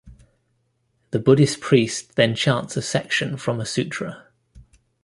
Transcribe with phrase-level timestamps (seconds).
[1.11, 4.29] The Buddhist priest then chants a section from a sutra.